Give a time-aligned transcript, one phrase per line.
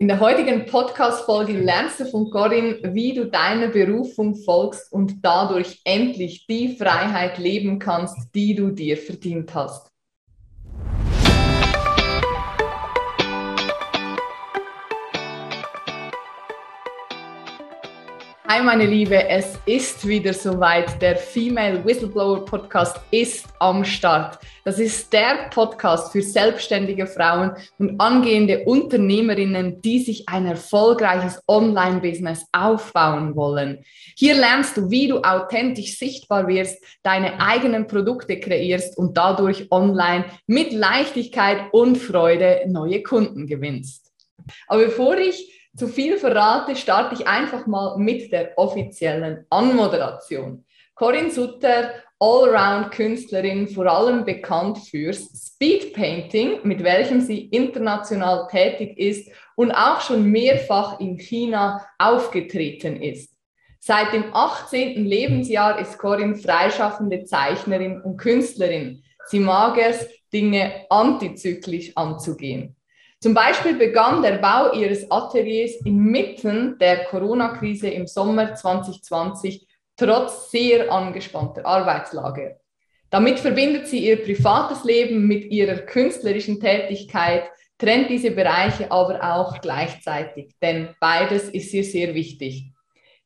[0.00, 5.80] In der heutigen Podcast-Folge lernst du von Corinne, wie du deiner Berufung folgst und dadurch
[5.82, 9.90] endlich die Freiheit leben kannst, die du dir verdient hast.
[18.50, 21.02] Hi meine Liebe, es ist wieder soweit.
[21.02, 24.38] Der Female Whistleblower Podcast ist am Start.
[24.64, 32.46] Das ist der Podcast für selbstständige Frauen und angehende Unternehmerinnen, die sich ein erfolgreiches Online-Business
[32.50, 33.84] aufbauen wollen.
[34.16, 40.24] Hier lernst du, wie du authentisch sichtbar wirst, deine eigenen Produkte kreierst und dadurch online
[40.46, 44.10] mit Leichtigkeit und Freude neue Kunden gewinnst.
[44.68, 50.64] Aber bevor ich zu viel verrate, starte ich einfach mal mit der offiziellen Anmoderation.
[50.94, 59.70] Corinne Sutter, Allround-Künstlerin, vor allem bekannt fürs Speedpainting, mit welchem sie international tätig ist und
[59.70, 63.36] auch schon mehrfach in China aufgetreten ist.
[63.78, 65.04] Seit dem 18.
[65.04, 69.04] Lebensjahr ist Corinne freischaffende Zeichnerin und Künstlerin.
[69.26, 72.76] Sie mag es, Dinge antizyklisch anzugehen.
[73.20, 79.66] Zum Beispiel begann der Bau ihres Ateliers inmitten der Corona-Krise im Sommer 2020
[79.96, 82.60] trotz sehr angespannter Arbeitslage.
[83.10, 87.44] Damit verbindet sie ihr privates Leben mit ihrer künstlerischen Tätigkeit,
[87.76, 92.70] trennt diese Bereiche aber auch gleichzeitig, denn beides ist ihr sehr wichtig.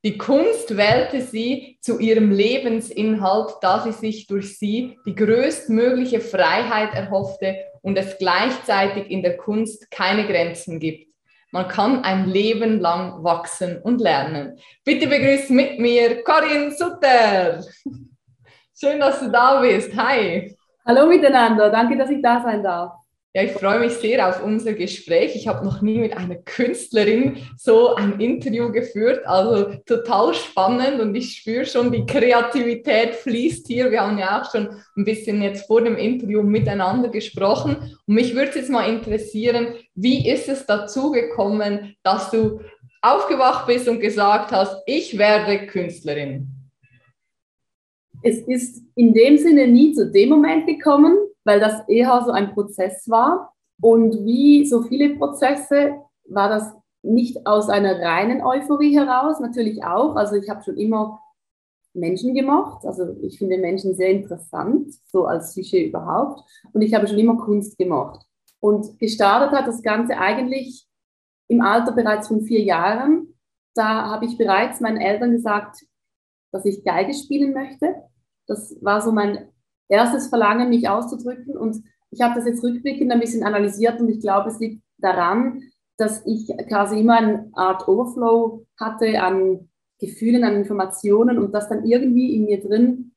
[0.04, 6.94] Die Kunst wählte sie zu ihrem Lebensinhalt, da sie sich durch sie die größtmögliche Freiheit
[6.94, 11.12] erhoffte und es gleichzeitig in der Kunst keine Grenzen gibt.
[11.50, 14.58] Man kann ein Leben lang wachsen und lernen.
[14.84, 17.62] Bitte begrüßt mit mir Corinne Sutter.
[18.74, 19.94] Schön, dass du da bist.
[19.94, 20.56] Hi.
[20.86, 21.69] Hallo miteinander.
[21.70, 23.02] Danke, dass ich da sein darf.
[23.34, 25.34] Ja, ich freue mich sehr auf unser Gespräch.
[25.34, 31.14] Ich habe noch nie mit einer Künstlerin so ein Interview geführt, also total spannend und
[31.14, 33.90] ich spüre schon, die Kreativität fließt hier.
[33.90, 34.68] Wir haben ja auch schon
[34.98, 40.29] ein bisschen jetzt vor dem Interview miteinander gesprochen und mich würde jetzt mal interessieren, wie
[40.29, 42.61] ist es dazu gekommen, dass du
[43.01, 46.48] aufgewacht bist und gesagt hast, ich werde Künstlerin?
[48.23, 52.53] Es ist in dem Sinne nie zu dem Moment gekommen, weil das eher so ein
[52.53, 53.53] Prozess war.
[53.80, 55.97] Und wie so viele Prozesse
[56.29, 56.73] war das
[57.03, 60.14] nicht aus einer reinen Euphorie heraus, natürlich auch.
[60.14, 61.20] Also ich habe schon immer
[61.95, 62.85] Menschen gemocht.
[62.86, 66.42] Also ich finde Menschen sehr interessant, so als Psyche überhaupt.
[66.73, 68.24] Und ich habe schon immer Kunst gemocht.
[68.61, 70.86] Und gestartet hat das Ganze eigentlich
[71.48, 73.35] im Alter bereits von vier Jahren.
[73.74, 75.85] Da habe ich bereits meinen Eltern gesagt,
[76.53, 77.95] dass ich Geige spielen möchte.
[78.47, 79.52] Das war so mein
[79.92, 81.57] erstes Verlangen, mich auszudrücken.
[81.57, 85.63] Und ich habe das jetzt rückblickend ein bisschen analysiert und ich glaube, es liegt daran,
[85.98, 91.85] dass ich quasi immer eine Art Overflow hatte an Gefühlen, an Informationen und das dann
[91.85, 93.13] irgendwie in mir drin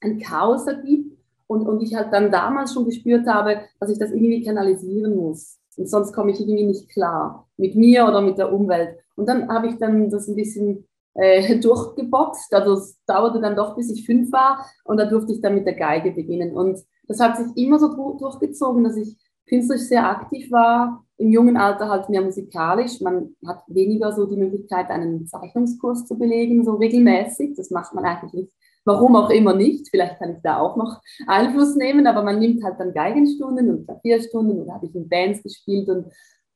[0.00, 4.10] ein Chaos ergibt und, und ich halt dann damals schon gespürt habe, dass ich das
[4.10, 5.58] irgendwie kanalisieren muss.
[5.76, 8.98] Und sonst komme ich irgendwie nicht klar mit mir oder mit der Umwelt.
[9.16, 12.52] Und dann habe ich dann das ein bisschen äh, durchgeboxt.
[12.54, 15.66] Also es dauerte dann doch, bis ich fünf war und da durfte ich dann mit
[15.66, 16.56] der Geige beginnen.
[16.56, 19.16] Und das hat sich immer so durchgezogen, dass ich
[19.48, 23.00] künstlerisch sehr aktiv war, im jungen Alter halt mehr musikalisch.
[23.00, 27.54] Man hat weniger so die Möglichkeit, einen Zeichnungskurs zu belegen, so regelmäßig.
[27.56, 28.52] Das macht man eigentlich nicht.
[28.84, 29.88] Warum auch immer nicht.
[29.90, 33.86] Vielleicht kann ich da auch noch Einfluss nehmen, aber man nimmt halt dann Geigenstunden und
[33.86, 36.06] Klavierstunden und habe ich in Bands gespielt und,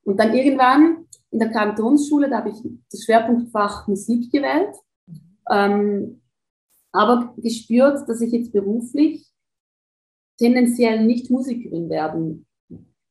[0.04, 2.56] und dann irgendwann in der Kantonsschule, da habe ich
[2.90, 4.74] das Schwerpunktfach Musik gewählt,
[5.50, 6.22] ähm,
[6.92, 9.26] aber gespürt, dass ich jetzt beruflich
[10.38, 12.46] tendenziell nicht Musikerin werden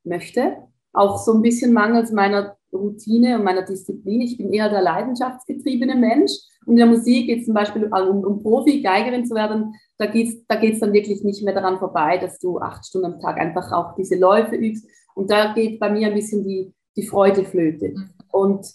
[0.03, 0.57] möchte.
[0.94, 4.22] Auch so ein bisschen mangels meiner Routine und meiner Disziplin.
[4.22, 6.31] Ich bin eher der leidenschaftsgetriebene Mensch.
[6.66, 9.73] Und in der Musik geht es zum Beispiel um, um Profi-Geigerin zu werden.
[9.97, 13.13] Da geht es da geht's dann wirklich nicht mehr daran vorbei, dass du acht Stunden
[13.13, 14.85] am Tag einfach auch diese Läufe übst.
[15.16, 17.89] Und da geht bei mir ein bisschen die, die Freudeflöte.
[17.89, 18.09] Mhm.
[18.31, 18.67] Und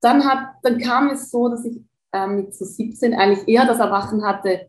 [0.00, 1.82] dann, hat, dann kam es so, dass ich
[2.12, 4.68] ähm, mit so 17 eigentlich eher das Erwachen hatte,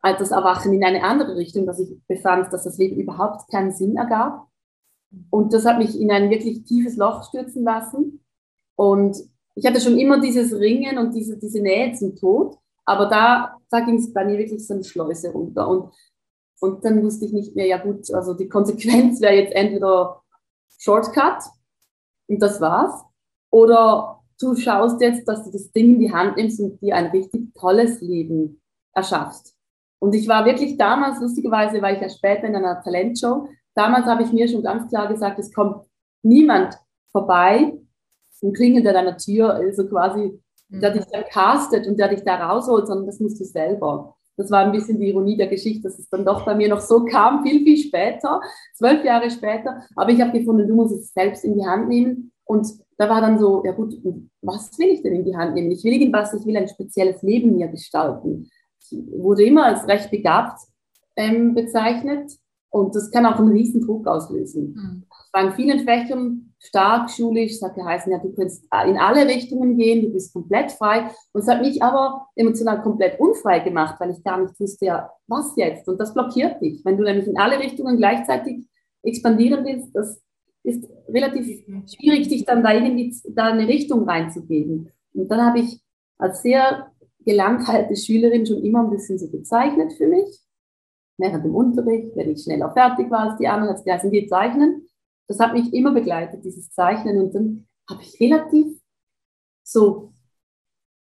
[0.00, 3.72] als das Erwachen in eine andere Richtung, dass ich befand, dass das Leben überhaupt keinen
[3.72, 4.46] Sinn ergab.
[5.30, 8.24] Und das hat mich in ein wirklich tiefes Loch stürzen lassen.
[8.76, 9.16] Und
[9.54, 13.80] ich hatte schon immer dieses Ringen und diese, diese Nähe zum Tod, aber da, da
[13.80, 15.68] ging es bei mir wirklich so eine Schleuse runter.
[15.68, 15.92] Und,
[16.60, 20.22] und dann wusste ich nicht mehr, ja gut, also die Konsequenz wäre jetzt entweder
[20.78, 21.42] Shortcut,
[22.28, 23.04] und das war's.
[23.50, 27.06] Oder du schaust jetzt, dass du das Ding in die Hand nimmst und dir ein
[27.06, 28.60] richtig tolles Leben
[28.94, 29.54] erschaffst.
[30.00, 34.22] Und ich war wirklich damals, lustigerweise war ich ja später in einer Talentshow, damals habe
[34.22, 35.86] ich mir schon ganz klar gesagt, es kommt
[36.22, 36.74] niemand
[37.10, 37.72] vorbei,
[38.42, 42.36] ein klingelt an deiner Tür, also quasi, der dich dann castet und der dich da
[42.48, 44.16] rausholt, sondern das musst du selber.
[44.38, 46.80] Das war ein bisschen die Ironie der Geschichte, dass es dann doch bei mir noch
[46.80, 48.40] so kam, viel, viel später,
[48.72, 49.82] zwölf Jahre später.
[49.96, 52.32] Aber ich habe gefunden, du musst es selbst in die Hand nehmen.
[52.44, 53.94] Und da war dann so, ja gut,
[54.40, 55.72] was will ich denn in die Hand nehmen?
[55.72, 58.48] Ich will irgendwas, ich will ein spezielles Leben mir gestalten.
[58.80, 60.60] Ich wurde immer als recht begabt
[61.16, 62.32] ähm, bezeichnet
[62.70, 64.74] und das kann auch einen riesen Druck auslösen.
[64.74, 65.04] Mhm.
[65.40, 70.02] In vielen Fächern stark schulisch, es hat geheißen, ja, du kannst in alle Richtungen gehen,
[70.02, 71.10] du bist komplett frei.
[71.32, 75.10] Und es hat mich aber emotional komplett unfrei gemacht, weil ich gar nicht wusste, ja,
[75.26, 75.88] was jetzt?
[75.88, 76.84] Und das blockiert dich.
[76.84, 78.66] Wenn du nämlich in alle Richtungen gleichzeitig
[79.02, 80.20] expandieren willst, das
[80.64, 84.90] ist relativ schwierig, dich dann da irgendwie da eine Richtung reinzugeben.
[85.14, 85.80] Und dann habe ich
[86.18, 86.90] als sehr
[87.24, 90.40] gelangweilte Schülerin schon immer ein bisschen so bezeichnet für mich.
[91.16, 94.26] Während dem Unterricht, wenn ich schneller fertig war als die anderen, hat es geheißen, wir
[94.28, 94.87] zeichnen.
[95.28, 97.20] Das hat mich immer begleitet, dieses Zeichnen.
[97.20, 98.80] Und dann habe ich relativ
[99.62, 100.12] so,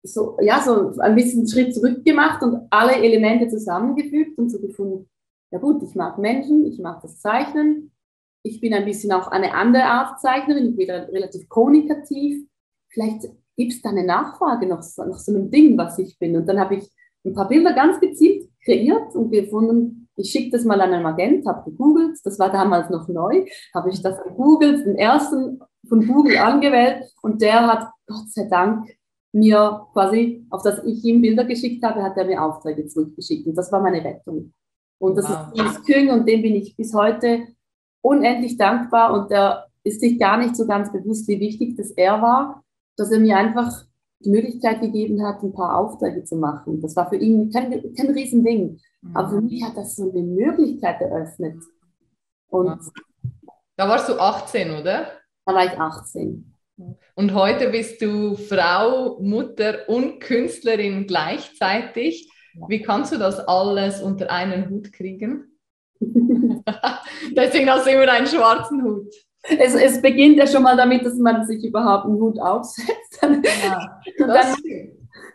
[0.04, 5.10] so, ja, so ein bisschen Schritt zurück gemacht und alle Elemente zusammengefügt und so gefunden,
[5.52, 7.92] ja gut, ich mag Menschen, ich mag das Zeichnen.
[8.44, 12.48] Ich bin ein bisschen auch eine andere Art Zeichnerin, ich bin relativ kommunikativ.
[12.90, 13.24] Vielleicht
[13.56, 16.36] gibt es da eine Nachfrage nach, nach so einem Ding, was ich bin.
[16.36, 16.92] Und dann habe ich
[17.26, 21.46] ein paar Bilder ganz gezielt kreiert und gefunden, ich schicke das mal an einen Agent,
[21.46, 26.38] habe gegoogelt, das war damals noch neu, habe ich das gegoogelt, den ersten von Google
[26.38, 28.90] angewählt und der hat, Gott sei Dank,
[29.32, 33.56] mir quasi, auf das ich ihm Bilder geschickt habe, hat er mir Aufträge zurückgeschickt und
[33.56, 34.54] das war meine Rettung.
[35.00, 35.48] Und das wow.
[35.54, 37.48] ist James Küng und dem bin ich bis heute
[38.02, 42.22] unendlich dankbar und der ist sich gar nicht so ganz bewusst, wie wichtig das er
[42.22, 42.64] war,
[42.96, 43.86] dass er mir einfach
[44.20, 46.82] die Möglichkeit gegeben hat, ein paar Aufträge zu machen.
[46.82, 48.80] Das war für ihn kein, kein Riesending.
[49.14, 51.62] Aber für mich hat das so eine Möglichkeit eröffnet.
[52.50, 52.80] Und
[53.76, 55.12] da warst du 18, oder?
[55.46, 56.54] Da war ich 18.
[57.16, 62.32] Und heute bist du Frau, Mutter und Künstlerin gleichzeitig.
[62.68, 65.60] Wie kannst du das alles unter einen Hut kriegen?
[66.00, 69.14] Deswegen hast du immer einen schwarzen Hut.
[69.44, 73.22] Es, es, beginnt ja schon mal damit, dass man sich überhaupt einen Hut aufsetzt.
[73.22, 74.56] Ja, dann,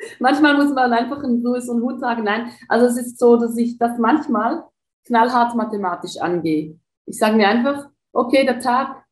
[0.18, 2.24] manchmal muss man einfach einen größeren Hut tragen.
[2.24, 4.64] Nein, also es ist so, dass ich das manchmal
[5.04, 6.78] knallhart mathematisch angehe.
[7.06, 9.04] Ich sage mir einfach, okay, der Tag,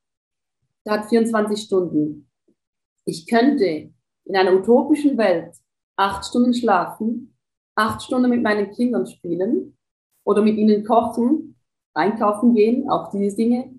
[0.87, 2.31] der hat 24 Stunden.
[3.05, 3.93] Ich könnte
[4.25, 5.55] in einer utopischen Welt
[5.97, 7.37] acht Stunden schlafen,
[7.75, 9.77] acht Stunden mit meinen Kindern spielen
[10.25, 11.57] oder mit ihnen kochen,
[11.95, 13.75] einkaufen gehen, auch diese Dinge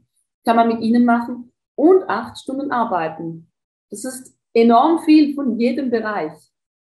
[0.45, 3.51] kann man mit ihnen machen und acht Stunden arbeiten.
[3.89, 6.33] Das ist enorm viel von jedem Bereich.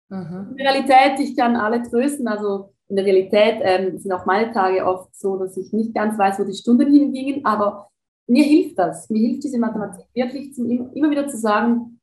[0.09, 0.47] Mhm.
[0.51, 4.51] In der Realität, ich kann alle trösten, also in der Realität ähm, sind auch meine
[4.51, 7.89] Tage oft so, dass ich nicht ganz weiß, wo die Stunden hingingen, aber
[8.27, 9.09] mir hilft das.
[9.09, 11.99] Mir hilft diese Mathematik wirklich zum, immer wieder zu sagen,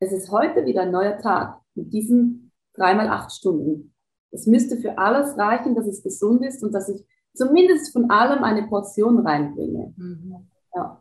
[0.00, 3.92] es ist heute wieder ein neuer Tag mit diesen dreimal acht Stunden.
[4.30, 7.04] Es müsste für alles reichen, dass es gesund ist und dass ich
[7.34, 9.92] zumindest von allem eine Portion reinbringe.
[9.96, 10.48] Mhm.
[10.74, 10.99] Ja.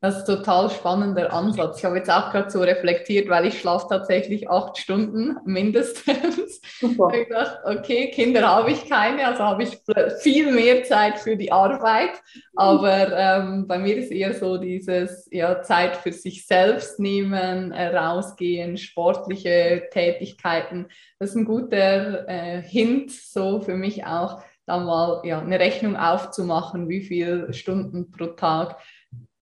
[0.00, 1.78] Das ist total spannender Ansatz.
[1.78, 6.60] Ich habe jetzt auch gerade so reflektiert, weil ich schlafe tatsächlich acht Stunden mindestens.
[6.80, 7.12] Super.
[7.14, 9.76] Ich dachte, okay, Kinder habe ich keine, also habe ich
[10.20, 12.12] viel mehr Zeit für die Arbeit.
[12.54, 17.88] Aber ähm, bei mir ist eher so dieses ja, Zeit für sich selbst nehmen, äh,
[17.88, 20.86] rausgehen, sportliche Tätigkeiten.
[21.18, 25.96] Das ist ein guter äh, Hint so für mich auch da mal ja, eine Rechnung
[25.96, 28.76] aufzumachen, wie viele Stunden pro Tag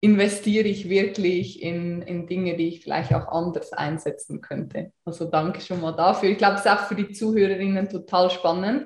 [0.05, 4.91] investiere ich wirklich in, in Dinge, die ich vielleicht auch anders einsetzen könnte.
[5.03, 6.29] Also danke schon mal dafür.
[6.29, 8.85] Ich glaube, es ist auch für die Zuhörerinnen total spannend,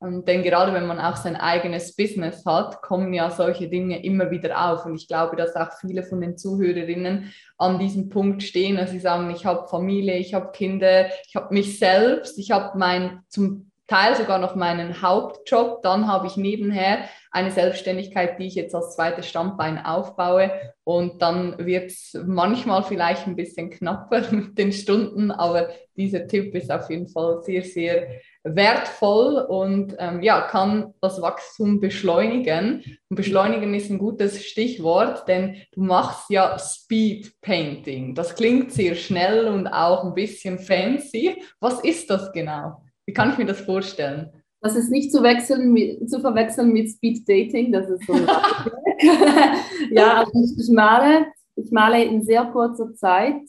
[0.00, 4.30] ähm, denn gerade wenn man auch sein eigenes Business hat, kommen ja solche Dinge immer
[4.30, 4.86] wieder auf.
[4.86, 9.00] Und ich glaube, dass auch viele von den Zuhörerinnen an diesem Punkt stehen, dass sie
[9.00, 13.69] sagen, ich habe Familie, ich habe Kinder, ich habe mich selbst, ich habe mein zum
[13.90, 15.82] Teil sogar noch meinen Hauptjob.
[15.82, 20.52] Dann habe ich nebenher eine Selbstständigkeit, die ich jetzt als zweites Standbein aufbaue.
[20.84, 26.54] Und dann wird es manchmal vielleicht ein bisschen knapper mit den Stunden, aber dieser Tipp
[26.54, 28.08] ist auf jeden Fall sehr, sehr
[28.44, 32.84] wertvoll und ähm, ja, kann das Wachstum beschleunigen.
[33.08, 38.14] Und beschleunigen ist ein gutes Stichwort, denn du machst ja Speed Painting.
[38.14, 41.42] Das klingt sehr schnell und auch ein bisschen fancy.
[41.58, 42.82] Was ist das genau?
[43.06, 44.30] Wie kann ich mir das vorstellen?
[44.60, 47.72] Das ist nicht zu, wechseln mit, zu verwechseln mit Speed Dating.
[47.72, 48.14] Das ist so.
[49.90, 51.26] ja, also ich, male,
[51.56, 53.42] ich male in sehr kurzer Zeit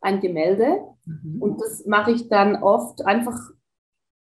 [0.00, 1.40] ein Gemälde mhm.
[1.40, 3.38] und das mache ich dann oft einfach,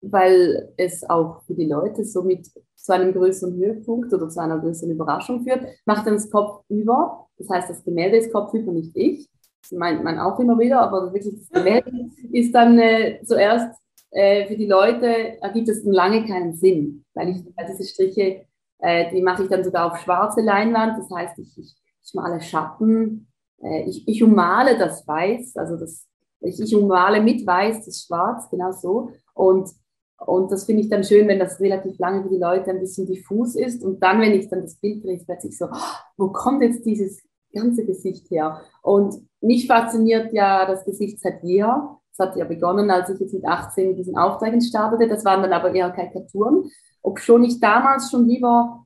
[0.01, 4.59] weil es auch für die Leute so mit zu einem größeren Höhepunkt oder zu einer
[4.59, 7.27] größeren Überraschung führt, mache dann das Kopf über.
[7.37, 9.29] Das heißt, das Gemälde ist kopfüber, nicht ich.
[9.61, 13.73] das meint man auch immer wieder, aber wirklich das Gemälde ist dann äh, zuerst
[14.13, 18.45] äh, für die Leute, ergibt es lange keinen Sinn, weil ich weil diese Striche,
[18.79, 22.41] äh, die mache ich dann sogar auf schwarze Leinwand, das heißt, ich, ich, ich male
[22.41, 23.27] Schatten,
[23.63, 26.07] äh, ich, ich ummale das Weiß, also das,
[26.41, 29.09] ich, ich ummale mit Weiß das Schwarz, genau so.
[29.33, 29.69] Und,
[30.17, 33.07] und das finde ich dann schön, wenn das relativ lange für die Leute ein bisschen
[33.07, 33.83] diffus ist.
[33.83, 35.77] Und dann, wenn ich dann das Bild drehe, plötzlich so, oh,
[36.17, 37.21] wo kommt jetzt dieses
[37.53, 38.61] ganze Gesicht her?
[38.81, 41.97] Und mich fasziniert ja das Gesicht seit jeher.
[42.15, 45.07] Das hat ja begonnen, als ich jetzt mit 18 mit diesen Aufträgen startete.
[45.07, 46.69] Das waren dann aber eher Karikaturen.
[47.01, 48.85] Ob schon ich damals schon lieber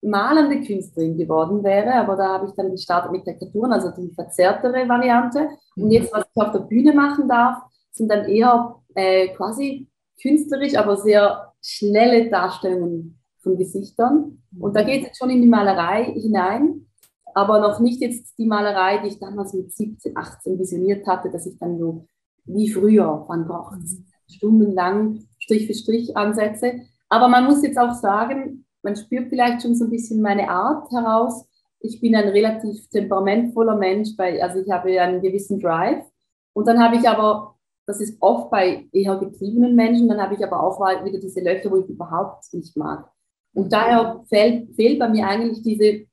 [0.00, 4.88] malende Künstlerin geworden wäre, aber da habe ich dann gestartet mit Karikaturen, also die verzerrtere
[4.88, 5.48] Variante.
[5.76, 5.90] Und mhm.
[5.90, 9.88] jetzt, was ich auf der Bühne machen darf, sind dann eher äh, quasi
[10.20, 14.42] künstlerisch, aber sehr schnelle Darstellungen von Gesichtern.
[14.58, 16.86] Und da geht es schon in die Malerei hinein,
[17.34, 21.46] aber noch nicht jetzt die Malerei, die ich damals mit 17, 18 visioniert hatte, dass
[21.46, 22.06] ich dann so
[22.48, 24.06] wie früher Van Gogh mhm.
[24.28, 26.80] stundenlang Strich für Strich ansetze.
[27.08, 30.90] Aber man muss jetzt auch sagen, man spürt vielleicht schon so ein bisschen meine Art
[30.90, 31.46] heraus.
[31.80, 36.04] Ich bin ein relativ temperamentvoller Mensch, weil, also ich habe einen gewissen Drive.
[36.52, 37.54] Und dann habe ich aber,
[37.86, 41.70] das ist oft bei eher getriebenen Menschen, dann habe ich aber auch wieder diese Löcher,
[41.70, 43.10] wo ich überhaupt nicht mag.
[43.54, 46.06] Und daher fehlt, fehlt bei mir eigentlich diese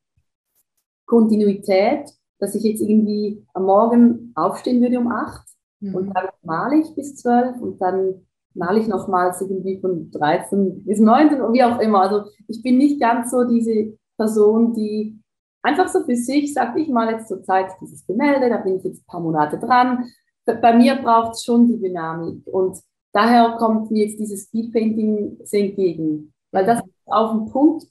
[1.06, 5.48] Kontinuität, dass ich jetzt irgendwie am Morgen aufstehen würde um acht
[5.79, 5.96] mhm.
[5.96, 11.00] und dann male ich bis zwölf und dann male ich nochmals irgendwie von 13 bis
[11.00, 12.01] 19 und wie auch immer.
[12.01, 15.20] Also ich bin nicht ganz so diese Person, die
[15.62, 18.84] einfach so für sich sagt, ich male jetzt zur Zeit dieses Gemälde, da bin ich
[18.84, 20.05] jetzt ein paar Monate dran.
[20.46, 22.77] Bei mir braucht es schon die Dynamik und
[23.13, 27.88] daher kommt mir jetzt dieses Speedpainting sehr entgegen, weil das auf den Punkt,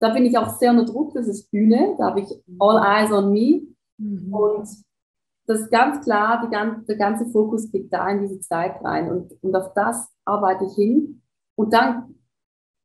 [0.00, 3.12] da bin ich auch sehr unter Druck, das ist Bühne, da habe ich all eyes
[3.12, 3.66] on me
[3.98, 4.32] mhm.
[4.32, 4.68] und
[5.52, 9.32] das ist ganz klar, ganze, der ganze Fokus geht da in diese Zeit rein und,
[9.42, 11.22] und auf das arbeite ich hin.
[11.54, 12.14] Und dann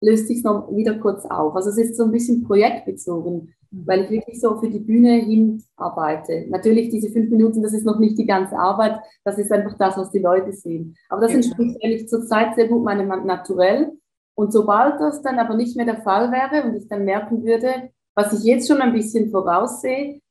[0.02, 1.56] löst sich noch wieder kurz auf.
[1.56, 3.88] Also es ist so ein bisschen projektbezogen, mhm.
[3.88, 6.46] weil ich wirklich so für die Bühne hin arbeite.
[6.50, 9.98] Natürlich diese fünf Minuten, das ist noch nicht die ganze Arbeit, das ist einfach das,
[9.98, 10.96] was die Leute sehen.
[11.10, 13.94] Aber das entspricht ehrlich zur Zeit sehr gut meinem Naturell.
[14.36, 17.90] Und sobald das dann aber nicht mehr der Fall wäre und ich dann merken würde,
[18.16, 20.22] was ich jetzt schon ein bisschen voraussehe,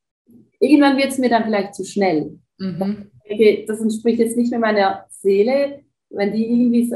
[0.59, 2.39] irgendwann wird es mir dann vielleicht zu schnell.
[2.57, 3.11] Mhm.
[3.67, 6.93] Das entspricht jetzt nicht mehr meiner Seele, wenn die irgendwie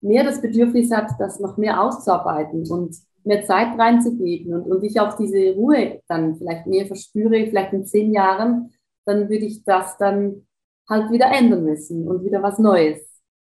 [0.00, 4.98] mehr das Bedürfnis hat, das noch mehr auszuarbeiten und mehr Zeit reinzugeben und, und ich
[4.98, 8.72] auch diese Ruhe dann vielleicht mehr verspüre, vielleicht in zehn Jahren,
[9.04, 10.46] dann würde ich das dann
[10.88, 13.11] halt wieder ändern müssen und wieder was Neues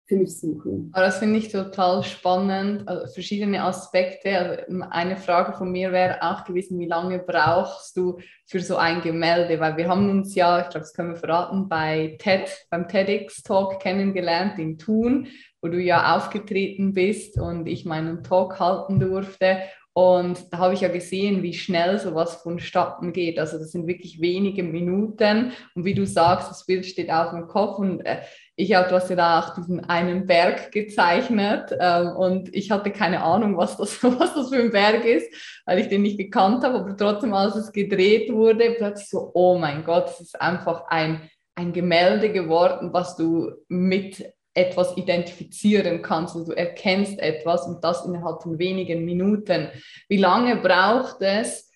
[0.10, 0.90] für mich suchen.
[0.92, 4.38] Aber das finde ich total spannend, also verschiedene Aspekte.
[4.38, 9.02] Also eine Frage von mir wäre auch gewesen, wie lange brauchst du für so ein
[9.02, 9.60] Gemälde?
[9.60, 13.80] Weil wir haben uns ja, ich glaube, das können wir verraten, bei TED, beim TEDx-Talk
[13.80, 15.28] kennengelernt in Thun,
[15.62, 19.60] wo du ja aufgetreten bist und ich meinen Talk halten durfte.
[19.94, 23.38] Und da habe ich ja gesehen, wie schnell sowas vonstatten geht.
[23.38, 25.52] Also das sind wirklich wenige Minuten.
[25.76, 27.80] Und wie du sagst, das Bild steht auf dem Kopf.
[27.80, 28.22] Und äh,
[28.60, 31.74] ich habe, du hast ja da auch diesen einen Berg gezeichnet.
[31.80, 35.34] Ähm, und ich hatte keine Ahnung, was das, was das für ein Berg ist,
[35.66, 36.80] weil ich den nicht gekannt habe.
[36.80, 41.30] Aber trotzdem, als es gedreht wurde, plötzlich so, oh mein Gott, es ist einfach ein,
[41.56, 48.06] ein Gemälde geworden, was du mit etwas identifizieren kannst, also du erkennst etwas und das
[48.06, 49.70] innerhalb von wenigen Minuten.
[50.10, 51.69] Wie lange braucht es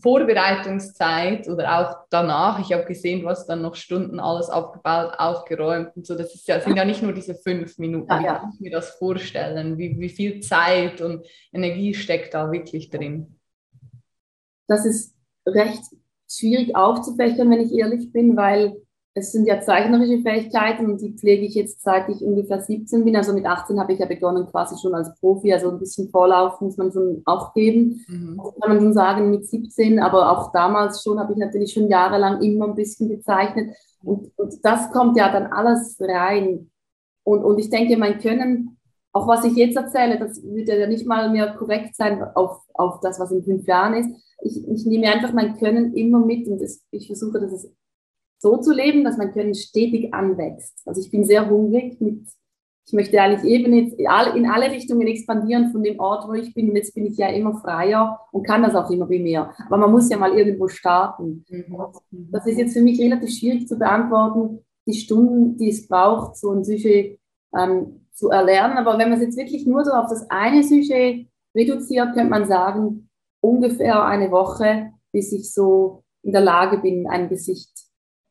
[0.00, 2.60] Vorbereitungszeit oder auch danach?
[2.60, 6.14] Ich habe gesehen, du hast dann noch Stunden alles aufgebaut, aufgeräumt und so.
[6.14, 8.08] Das ist ja, sind ja nicht nur diese fünf Minuten.
[8.08, 9.78] Wie kann ich mir das vorstellen?
[9.78, 13.38] Wie, wie viel Zeit und Energie steckt da wirklich drin?
[14.66, 15.16] Das ist
[15.46, 15.82] recht
[16.30, 18.76] schwierig aufzufächern, wenn ich ehrlich bin, weil
[19.14, 23.16] es sind ja zeichnerische Fähigkeiten und die pflege ich jetzt seit ich ungefähr 17 bin.
[23.16, 26.60] Also mit 18 habe ich ja begonnen quasi schon als Profi, also ein bisschen Vorlauf
[26.60, 28.40] muss man schon auch geben, mhm.
[28.60, 32.40] kann man schon sagen mit 17, aber auch damals schon habe ich natürlich schon jahrelang
[32.42, 36.70] immer ein bisschen gezeichnet und, und das kommt ja dann alles rein.
[37.24, 38.78] Und, und ich denke, mein Können,
[39.12, 43.00] auch was ich jetzt erzähle, das wird ja nicht mal mehr korrekt sein auf, auf
[43.00, 44.10] das, was in fünf Jahren ist.
[44.42, 47.70] Ich, ich nehme einfach mein Können immer mit und das, ich versuche, dass es
[48.38, 50.82] so zu leben, dass mein Können stetig anwächst.
[50.86, 52.26] Also ich bin sehr hungrig mit,
[52.86, 56.70] ich möchte eigentlich eben jetzt in alle Richtungen expandieren von dem Ort, wo ich bin.
[56.70, 59.52] Und jetzt bin ich ja immer freier und kann das auch immer mehr.
[59.66, 61.44] Aber man muss ja mal irgendwo starten.
[61.50, 62.28] Mhm.
[62.30, 66.50] Das ist jetzt für mich relativ schwierig zu beantworten, die Stunden, die es braucht, so
[66.50, 67.18] ein Sujet
[67.54, 68.78] ähm, zu erlernen.
[68.78, 72.46] Aber wenn man es jetzt wirklich nur so auf das eine Sujet reduziert, könnte man
[72.46, 77.87] sagen, ungefähr eine Woche, bis ich so in der Lage bin, ein Gesicht,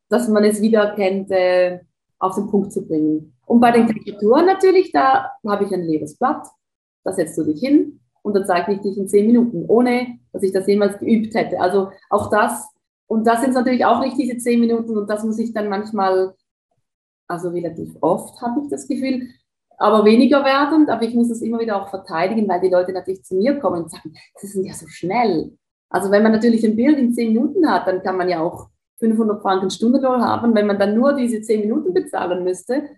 [0.10, 1.80] dass man es wiedererkennt, äh,
[2.20, 3.34] auf den Punkt zu bringen.
[3.46, 6.46] Und bei den Karikaturen natürlich, da habe ich ein leeres Blatt,
[7.04, 10.44] da setzt du dich hin und dann zeige ich dich in zehn Minuten, ohne dass
[10.44, 11.60] ich das jemals geübt hätte.
[11.60, 12.68] Also auch das,
[13.08, 16.36] und das sind natürlich auch nicht diese zehn Minuten und das muss ich dann manchmal,
[17.28, 19.28] also relativ oft habe ich das Gefühl,
[19.78, 23.24] aber weniger werdend, aber ich muss es immer wieder auch verteidigen, weil die Leute natürlich
[23.24, 25.56] zu mir kommen und sagen, das ist ja so schnell.
[25.90, 28.70] Also wenn man natürlich ein Bild in zehn Minuten hat, dann kann man ja auch
[29.00, 30.56] 500 Franken Stundenlohn haben.
[30.56, 32.90] Wenn man dann nur diese zehn Minuten bezahlen müsste,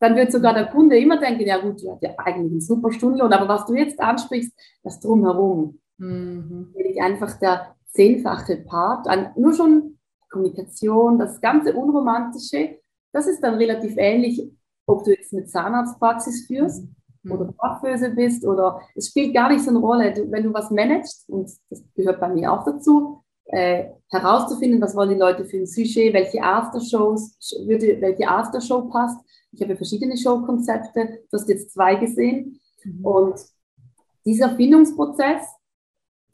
[0.00, 2.92] dann wird sogar der Kunde immer denken, ja gut, du hast ja eigentlich einen super
[2.92, 4.52] Stundenlohn, aber was du jetzt ansprichst,
[4.82, 6.74] das drumherum, mhm.
[6.76, 9.98] ich einfach der zehnfache Part, an, nur schon
[10.30, 12.78] Kommunikation, das ganze Unromantische,
[13.12, 14.50] das ist dann relativ ähnlich,
[14.86, 16.86] ob du jetzt eine Zahnarztpraxis führst
[17.22, 17.32] mhm.
[17.32, 20.70] oder Fachböse bist oder es spielt gar nicht so eine Rolle, du, wenn du was
[20.70, 25.58] managst, und das gehört bei mir auch dazu, äh, herauszufinden, was wollen die Leute für
[25.58, 27.36] ein Sujet, welche Aftershows,
[27.66, 29.18] würde, welche Aftershow passt.
[29.52, 32.60] Ich habe verschiedene Showkonzepte, du hast jetzt zwei gesehen.
[32.84, 33.04] Mhm.
[33.04, 33.40] Und
[34.26, 35.46] dieser Findungsprozess,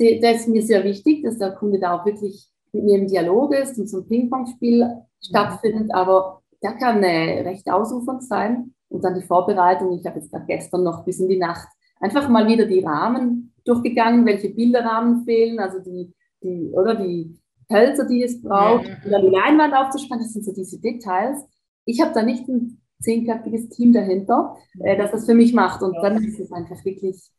[0.00, 3.06] der, der, ist mir sehr wichtig, dass der Kunde da auch wirklich mit mir im
[3.06, 5.02] Dialog ist und so ein Ping-Pong-Spiel mhm.
[5.20, 8.74] stattfindet, aber der kann äh, recht ausufernd sein.
[8.88, 11.68] Und dann die Vorbereitung, ich habe jetzt gestern noch bis in die Nacht
[12.00, 16.12] einfach mal wieder die Rahmen durchgegangen, welche Bilderrahmen fehlen, also die
[16.44, 17.36] die, oder die
[17.72, 19.10] Hölzer, die es braucht, ja.
[19.10, 21.44] dann die Leinwand aufzuspannen, das sind so diese Details.
[21.84, 25.82] Ich habe da nicht ein zehnköpfiges Team dahinter, äh, das das für mich macht.
[25.82, 26.02] Und ja.
[26.02, 27.30] dann ist es einfach wirklich,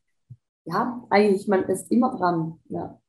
[0.65, 2.59] ja, eigentlich, man ist immer dran.
[2.69, 2.99] Ja.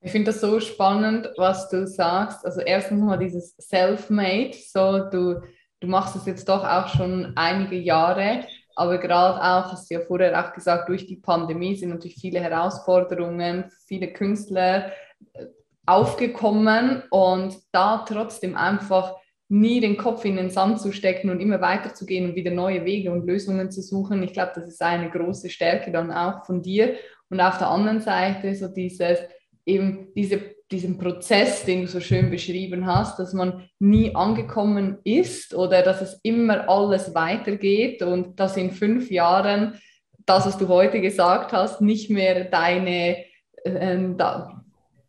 [0.00, 2.44] Ich finde das so spannend, was du sagst.
[2.44, 5.42] Also erstens mal dieses Self-Made, so du,
[5.80, 8.44] du machst es jetzt doch auch schon einige Jahre,
[8.74, 12.40] aber gerade auch, hast du ja vorher auch gesagt, durch die Pandemie sind natürlich viele
[12.40, 14.90] Herausforderungen, viele Künstler
[15.86, 19.16] aufgekommen und da trotzdem einfach
[19.48, 23.12] nie den Kopf in den Sand zu stecken und immer weiterzugehen und wieder neue Wege
[23.12, 24.22] und Lösungen zu suchen.
[24.22, 26.94] Ich glaube, das ist eine große Stärke dann auch von dir.
[27.28, 29.18] Und auf der anderen Seite so dieses,
[29.66, 35.54] eben diese, diesen Prozess, den du so schön beschrieben hast, dass man nie angekommen ist
[35.54, 39.74] oder dass es immer alles weitergeht und dass in fünf Jahren
[40.24, 43.18] das, was du heute gesagt hast, nicht mehr deine,
[43.64, 44.61] äh, da,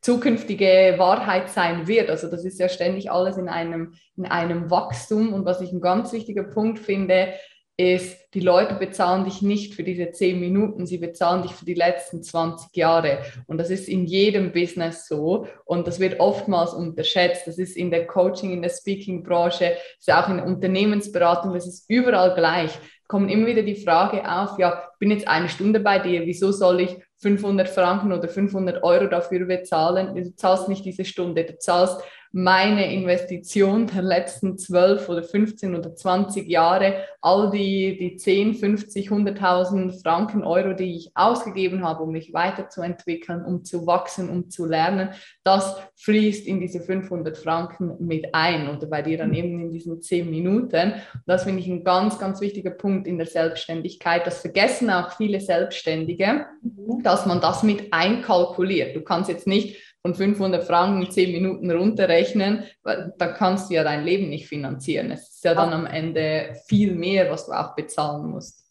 [0.03, 2.09] zukünftige Wahrheit sein wird.
[2.09, 5.33] Also das ist ja ständig alles in einem, in einem Wachstum.
[5.33, 7.33] Und was ich ein ganz wichtiger Punkt finde,
[7.77, 11.73] ist, die Leute bezahlen dich nicht für diese zehn Minuten, sie bezahlen dich für die
[11.73, 13.19] letzten 20 Jahre.
[13.47, 15.47] Und das ist in jedem Business so.
[15.65, 17.47] Und das wird oftmals unterschätzt.
[17.47, 21.89] Das ist in der Coaching, in der Speaking-Branche, ist auch in der Unternehmensberatung, das ist
[21.89, 22.71] überall gleich.
[23.07, 26.81] Kommen immer wieder die Frage auf, ja, bin jetzt eine Stunde bei dir, wieso soll
[26.81, 30.13] ich 500 Franken oder 500 Euro dafür bezahlen.
[30.13, 32.01] Du zahlst nicht diese Stunde, du zahlst
[32.35, 39.11] meine Investition der letzten 12 oder 15 oder 20 Jahre, all die, die 10, 50,
[39.11, 44.65] 100.000 Franken, Euro, die ich ausgegeben habe, um mich weiterzuentwickeln, um zu wachsen, um zu
[44.65, 45.09] lernen,
[45.43, 49.35] das fließt in diese 500 Franken mit ein oder bei dir dann mhm.
[49.35, 50.93] eben in diesen 10 Minuten.
[51.27, 54.25] Das finde ich ein ganz, ganz wichtiger Punkt in der Selbstständigkeit.
[54.25, 57.03] Das vergessen auch viele Selbstständige, mhm.
[57.03, 58.95] dass man das mit einkalkuliert.
[58.95, 64.03] Du kannst jetzt nicht von 500 Franken 10 Minuten runterrechnen, da kannst du ja dein
[64.03, 65.11] Leben nicht finanzieren.
[65.11, 68.65] Es ist ja dann am Ende viel mehr, was du auch bezahlen musst.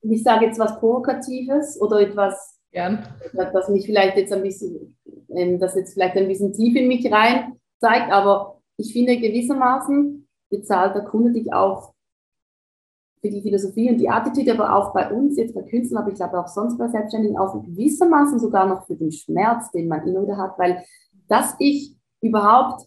[0.00, 3.06] Ich sage jetzt was Provokatives oder etwas, Gern.
[3.34, 4.96] das mich vielleicht jetzt ein bisschen,
[5.34, 10.26] ähm, das jetzt vielleicht ein bisschen tief in mich rein zeigt, aber ich finde gewissermaßen
[10.50, 11.92] bezahlt der Kunde dich auch
[13.20, 16.16] für die Philosophie und die Attitüde, aber auch bei uns, jetzt bei Künstlern, aber ich
[16.16, 20.22] glaube auch sonst bei Selbstständigen, auch gewissermaßen sogar noch für den Schmerz, den man immer
[20.22, 20.84] wieder hat, weil
[21.28, 22.86] dass ich überhaupt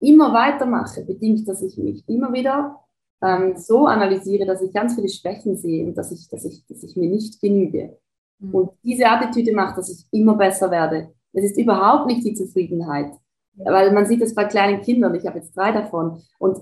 [0.00, 2.80] immer weitermache, bedingt, dass ich mich immer wieder
[3.22, 6.82] ähm, so analysiere, dass ich ganz viele Schwächen sehe und dass ich, dass ich, dass
[6.82, 7.96] ich mir nicht genüge.
[8.40, 8.54] Mhm.
[8.54, 11.14] Und diese Attitüde macht, dass ich immer besser werde.
[11.32, 13.14] Es ist überhaupt nicht die Zufriedenheit,
[13.54, 16.58] weil man sieht das bei kleinen Kindern, ich habe jetzt drei davon, und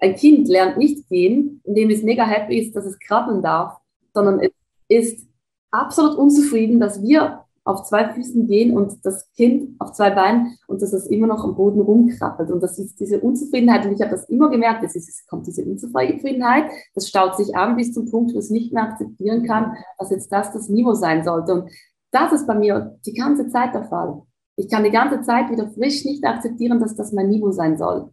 [0.00, 3.76] ein Kind lernt nicht gehen, indem es mega happy ist, dass es krabbeln darf,
[4.14, 4.50] sondern es
[4.88, 5.26] ist
[5.70, 10.80] absolut unzufrieden, dass wir auf zwei Füßen gehen und das Kind auf zwei Beinen und
[10.80, 12.50] dass es immer noch am Boden rumkrabbelt.
[12.50, 13.84] Und das ist diese Unzufriedenheit.
[13.84, 17.54] Und ich habe das immer gemerkt, es, ist, es kommt diese Unzufriedenheit, das staut sich
[17.54, 20.94] an bis zum Punkt, wo es nicht mehr akzeptieren kann, dass jetzt das das Niveau
[20.94, 21.52] sein sollte.
[21.52, 21.70] Und
[22.10, 24.22] das ist bei mir die ganze Zeit der Fall.
[24.56, 28.10] Ich kann die ganze Zeit wieder frisch nicht akzeptieren, dass das mein Niveau sein soll.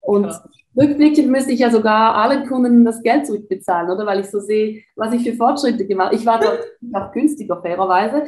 [0.00, 0.44] Und ja.
[0.76, 4.06] rückblickend müsste ich ja sogar allen Kunden das Geld zurückbezahlen, oder?
[4.06, 6.16] Weil ich so sehe, was ich für Fortschritte gemacht habe.
[6.16, 8.24] Ich war dort auch günstiger, fairerweise.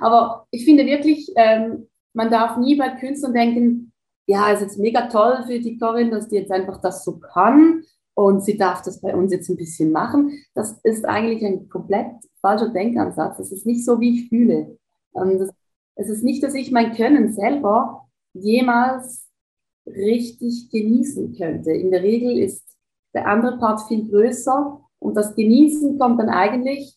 [0.00, 3.92] Aber ich finde wirklich, ähm, man darf nie bei Künstlern denken,
[4.26, 7.82] ja, es ist mega toll für die Corinne, dass die jetzt einfach das so kann
[8.14, 10.40] und sie darf das bei uns jetzt ein bisschen machen.
[10.54, 13.38] Das ist eigentlich ein komplett falscher Denkansatz.
[13.38, 14.78] Das ist nicht so, wie ich fühle.
[15.12, 15.50] Das,
[15.96, 19.28] es ist nicht, dass ich mein Können selber jemals
[19.86, 21.72] richtig genießen könnte.
[21.72, 22.64] In der Regel ist
[23.12, 26.94] der andere Part viel größer und das Genießen kommt dann eigentlich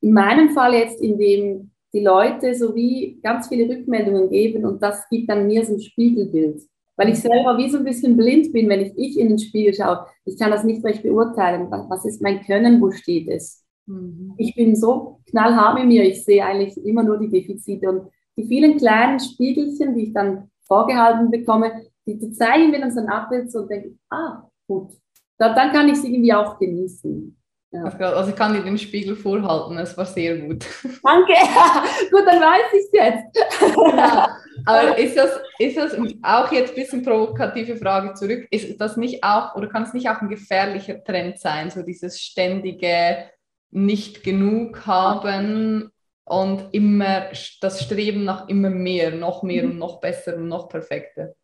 [0.00, 5.08] in meinem Fall jetzt, indem die Leute so wie ganz viele Rückmeldungen geben und das
[5.08, 6.62] gibt dann mir so ein Spiegelbild.
[6.96, 9.74] Weil ich selber wie so ein bisschen blind bin, wenn ich, ich in den Spiegel
[9.74, 10.06] schaue.
[10.24, 11.70] Ich kann das nicht recht beurteilen.
[11.70, 12.80] Was ist mein Können?
[12.80, 13.64] Wo steht es?
[13.84, 14.34] Mhm.
[14.38, 16.04] Ich bin so knallhart mit mir.
[16.04, 20.50] Ich sehe eigentlich immer nur die Defizite und die vielen kleinen Spiegelchen, die ich dann
[20.66, 24.92] vorgehalten bekomme, die, die zeigen mir dann so ein Abbild und denke, ah, gut.
[25.38, 27.36] Da, dann kann ich sie irgendwie auch genießen.
[27.72, 27.82] Ja.
[27.82, 30.64] Also ich kann dir den Spiegel vorhalten, es war sehr gut.
[31.02, 31.32] Danke,
[32.10, 33.74] gut, dann weiß ich es jetzt.
[33.74, 34.26] Genau.
[34.64, 39.22] Aber ist das, ist das auch jetzt ein bisschen provokative Frage zurück, ist das nicht
[39.22, 43.28] auch oder kann es nicht auch ein gefährlicher Trend sein, so dieses ständige
[43.70, 45.90] nicht genug haben
[46.26, 47.26] und immer
[47.60, 51.34] das Streben nach immer mehr, noch mehr und noch besser und noch perfekter?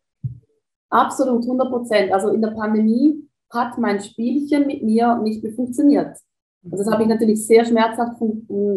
[0.89, 2.11] Absolut, 100 Prozent.
[2.11, 6.17] Also in der Pandemie hat mein Spielchen mit mir nicht mehr funktioniert.
[6.63, 8.21] Und das habe ich natürlich sehr schmerzhaft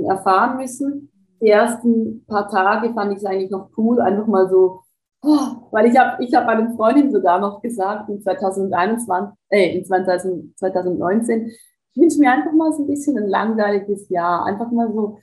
[0.08, 1.10] erfahren müssen.
[1.40, 4.80] Die ersten paar Tage fand ich es eigentlich noch cool, einfach mal so,
[5.22, 9.84] oh, weil ich habe ich hab meinen Freundin sogar noch gesagt, in 2021, äh, in
[9.84, 11.46] 2000, 2019,
[11.92, 15.18] ich wünsche mir einfach mal so ein bisschen ein langweiliges Jahr, einfach mal so,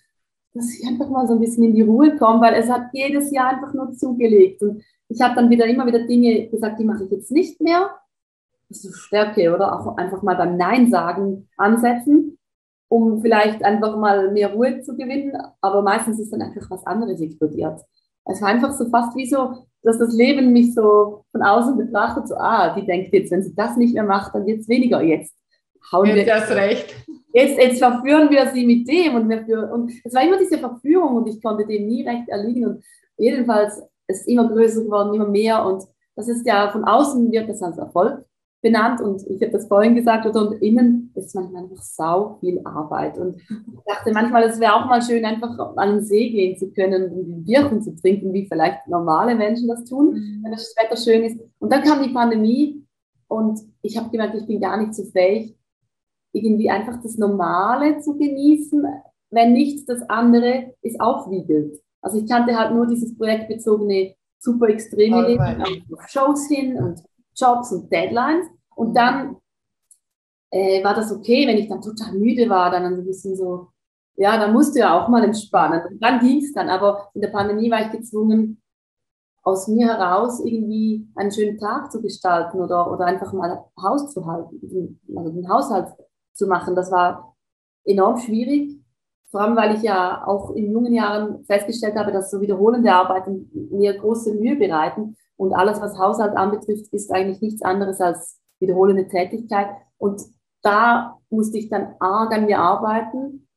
[0.54, 3.32] dass ich einfach mal so ein bisschen in die Ruhe komme, weil es hat jedes
[3.32, 4.62] Jahr einfach nur zugelegt.
[4.62, 7.92] Und ich habe dann wieder immer wieder Dinge gesagt, die mache ich jetzt nicht mehr
[8.70, 12.40] so Stärke oder auch einfach mal beim Nein sagen ansetzen,
[12.88, 15.34] um vielleicht einfach mal mehr Ruhe zu gewinnen.
[15.62, 17.82] Aber meistens ist dann einfach was anderes explodiert.
[18.26, 22.28] Es war einfach so fast wie so, dass das Leben mich so von außen betrachtet,
[22.30, 25.02] so, ah, die denkt jetzt, wenn sie das nicht mehr macht, dann wird es weniger.
[25.02, 25.36] Jetzt
[25.92, 26.36] hauen jetzt wir.
[26.36, 26.96] Hast recht.
[27.34, 31.16] Jetzt, jetzt verführen wir sie mit dem und, wir, und es war immer diese Verführung
[31.16, 32.84] und ich konnte dem nie recht erliegen und
[33.18, 35.84] jedenfalls ist es immer größer geworden, immer mehr und
[36.16, 38.24] das ist ja von außen wird das als Erfolg
[38.62, 42.62] benannt und ich habe das vorhin gesagt, oder und innen ist manchmal einfach sau viel
[42.64, 43.18] Arbeit.
[43.18, 46.72] Und ich dachte manchmal, es wäre auch mal schön, einfach an den See gehen zu
[46.72, 50.44] können und ein Bierchen zu trinken, wie vielleicht normale Menschen das tun, mhm.
[50.44, 51.40] wenn das Wetter schön ist.
[51.60, 52.86] Und dann kam die Pandemie
[53.28, 55.58] und ich habe gemerkt, ich bin gar nicht so fähig,
[56.34, 58.86] irgendwie einfach das Normale zu genießen,
[59.30, 61.82] wenn nicht das andere es aufwiegelt.
[62.02, 67.02] Also ich kannte halt nur dieses projektbezogene, super extreme Leben, auf Shows hin und
[67.36, 68.48] Jobs und Deadlines.
[68.76, 68.94] Und mhm.
[68.94, 69.36] dann
[70.52, 73.70] äh, war das okay, wenn ich dann total müde war, dann so ein bisschen so,
[74.16, 75.82] ja, dann musste ja auch mal entspannen.
[75.90, 76.70] Und dann ging es dann.
[76.70, 78.62] Aber in der Pandemie war ich gezwungen,
[79.44, 84.26] aus mir heraus irgendwie einen schönen Tag zu gestalten oder, oder einfach mal Haus zu
[84.26, 85.88] halten, also den Haushalt
[86.34, 86.76] zu machen.
[86.76, 87.36] Das war
[87.86, 88.80] enorm schwierig.
[89.32, 93.50] Vor allem, weil ich ja auch in jungen Jahren festgestellt habe, dass so wiederholende Arbeiten
[93.72, 95.16] mir große Mühe bereiten.
[95.38, 99.70] Und alles, was Haushalt anbetrifft, ist eigentlich nichts anderes als wiederholende Tätigkeit.
[99.98, 100.22] Und
[100.62, 103.48] da musste ich dann arg an mir arbeiten.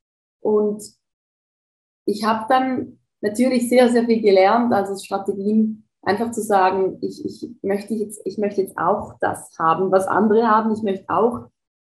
[0.40, 0.82] Und
[2.06, 7.50] ich habe dann natürlich sehr, sehr viel gelernt, also Strategien, einfach zu sagen, ich, ich,
[7.62, 10.72] möchte jetzt, ich möchte jetzt auch das haben, was andere haben.
[10.72, 11.48] Ich möchte auch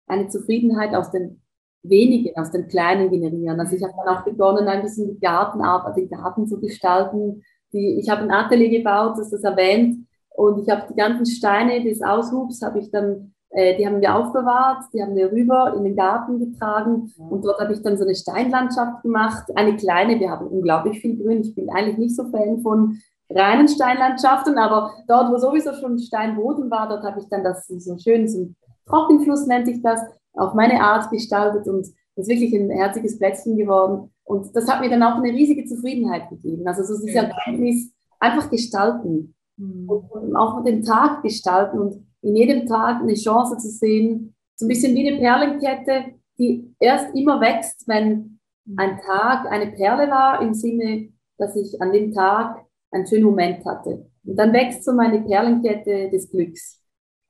[0.07, 1.41] eine Zufriedenheit aus den
[1.83, 3.61] wenigen, aus den Kleinen generieren.
[3.61, 7.99] Also ich habe dann auch begonnen, ein bisschen die Gartenarbeit, den Garten zu gestalten, die,
[8.01, 12.03] ich habe ein Atelier gebaut, das ist erwähnt, und ich habe die ganzen Steine des
[12.03, 15.95] Aushubs, habe ich dann, äh, die haben wir aufbewahrt, die haben wir rüber in den
[15.95, 17.13] Garten getragen.
[17.17, 21.17] Und dort habe ich dann so eine Steinlandschaft gemacht, eine kleine, wir haben unglaublich viel
[21.17, 22.99] Grün, ich bin eigentlich nicht so Fan von
[23.31, 27.97] reinen Steinlandschaften, aber dort, wo sowieso schon Steinboden war, dort habe ich dann das so
[27.97, 28.49] schön, so
[28.87, 30.01] Trockenfluss nennt sich das,
[30.35, 34.11] auf meine Art gestaltet und ist wirklich ein herziges Plätzchen geworden.
[34.25, 36.67] Und das hat mir dann auch eine riesige Zufriedenheit gegeben.
[36.67, 39.35] Also so diese Erkenntnis, einfach gestalten.
[39.57, 39.89] Mhm.
[39.89, 44.35] Und auch den Tag gestalten und in jedem Tag eine Chance zu sehen.
[44.57, 48.79] So ein bisschen wie eine Perlenkette, die erst immer wächst, wenn mhm.
[48.79, 53.65] ein Tag eine Perle war, im Sinne, dass ich an dem Tag einen schönen Moment
[53.65, 54.07] hatte.
[54.25, 56.81] Und dann wächst so meine Perlenkette des Glücks.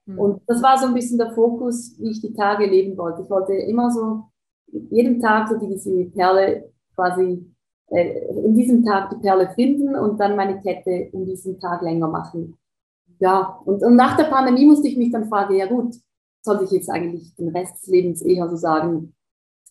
[0.06, 0.18] Mhm.
[0.18, 3.22] Und das war so ein bisschen der Fokus, wie ich die Tage leben wollte.
[3.22, 4.24] Ich wollte immer so
[4.90, 7.44] jeden Tag so diese Perle quasi
[7.88, 12.08] äh, in diesem Tag die Perle finden und dann meine Kette in diesem Tag länger
[12.08, 12.56] machen.
[13.20, 15.94] Ja, und, und nach der Pandemie musste ich mich dann fragen, ja gut,
[16.42, 19.14] sollte ich jetzt eigentlich den Rest des Lebens eher so sagen,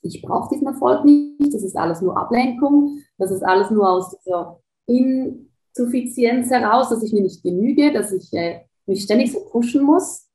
[0.01, 4.17] ich brauche diesen Erfolg nicht, das ist alles nur Ablenkung, das ist alles nur aus
[4.17, 9.39] dieser in, Suffizienz heraus, dass ich mir nicht genüge, dass ich äh, mich ständig so
[9.51, 10.27] pushen muss.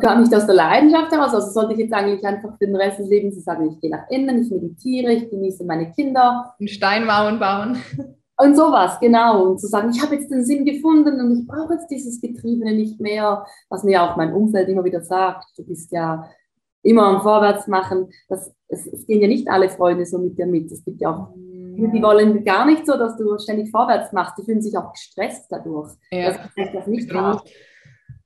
[0.00, 2.98] Gar nicht aus der Leidenschaft heraus, also sollte ich jetzt eigentlich einfach für den Rest
[2.98, 6.54] des Lebens sagen, ich gehe nach innen, ich meditiere, ich genieße meine Kinder.
[6.58, 7.76] Und Steinmauern bauen.
[8.38, 9.46] Und sowas, genau.
[9.46, 12.74] Und zu sagen, ich habe jetzt den Sinn gefunden und ich brauche jetzt dieses Getriebene
[12.74, 15.46] nicht mehr, was mir auch mein Umfeld immer wieder sagt.
[15.56, 16.28] Du bist ja
[16.82, 18.08] immer am Vorwärts machen.
[18.28, 20.72] Das, es, es gehen ja nicht alle Freunde so mit dir mit.
[20.72, 21.34] Es gibt ja auch
[21.76, 24.38] die wollen gar nicht so, dass du ständig vorwärts machst.
[24.38, 25.92] Die fühlen sich auch gestresst dadurch.
[26.10, 26.32] Ja.
[26.32, 27.10] Das ist das nicht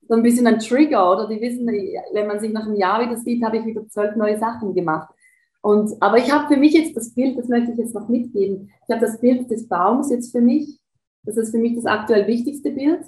[0.08, 1.28] so ein bisschen ein Trigger, oder?
[1.28, 4.38] Die wissen, wenn man sich nach einem Jahr wieder sieht, habe ich wieder zwölf neue
[4.38, 5.12] Sachen gemacht.
[5.62, 8.70] Und, aber ich habe für mich jetzt das Bild, das möchte ich jetzt noch mitgeben.
[8.86, 10.78] Ich habe das Bild des Baums jetzt für mich.
[11.24, 13.04] Das ist für mich das aktuell wichtigste Bild.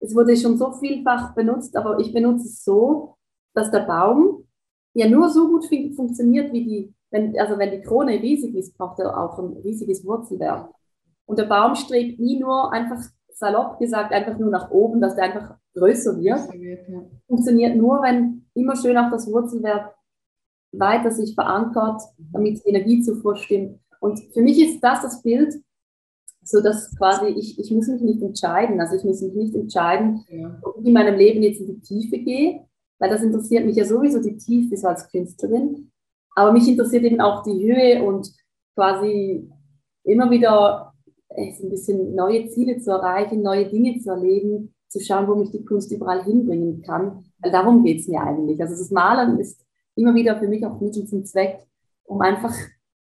[0.00, 3.16] Es wurde schon so vielfach benutzt, aber ich benutze es so,
[3.54, 4.44] dass der Baum
[4.92, 8.98] ja nur so gut funktioniert, wie die, wenn, also wenn die Krone riesig ist, braucht
[8.98, 10.70] er auch ein riesiges Wurzelwerk.
[11.26, 15.24] Und der Baum strebt nie nur einfach salopp gesagt, einfach nur nach oben, dass der
[15.24, 16.40] einfach größer wird.
[17.26, 19.94] Funktioniert nur, wenn immer schön auch das Wurzelwerk
[20.72, 23.78] weiter sich verankert, damit die Energiezufuhr stimmt.
[24.00, 25.54] Und für mich ist das das Bild,
[26.42, 28.80] so dass quasi ich, ich muss mich nicht entscheiden.
[28.80, 30.58] Also ich muss mich nicht entscheiden, ja.
[30.62, 32.66] ob ich in meinem Leben jetzt in die Tiefe gehe,
[32.98, 35.90] weil das interessiert mich ja sowieso die Tiefe so als Künstlerin.
[36.36, 38.30] Aber mich interessiert eben auch die Höhe und
[38.74, 39.50] quasi
[40.04, 40.92] immer wieder
[41.30, 45.50] äh, ein bisschen neue Ziele zu erreichen, neue Dinge zu erleben, zu schauen, wo mich
[45.50, 47.24] die Kunst überall hinbringen kann.
[47.40, 48.60] Weil darum geht es mir eigentlich.
[48.60, 49.64] Also das Malen ist
[49.96, 51.58] immer wieder für mich auch Mittel zum Zweck,
[52.04, 52.54] um einfach